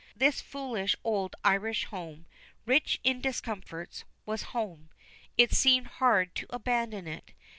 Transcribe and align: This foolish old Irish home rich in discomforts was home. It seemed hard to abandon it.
This 0.15 0.41
foolish 0.41 0.95
old 1.03 1.35
Irish 1.43 1.85
home 1.85 2.25
rich 2.65 2.99
in 3.03 3.21
discomforts 3.21 4.03
was 4.25 4.41
home. 4.49 4.89
It 5.37 5.53
seemed 5.53 5.85
hard 5.85 6.33
to 6.37 6.47
abandon 6.49 7.07
it. 7.07 7.33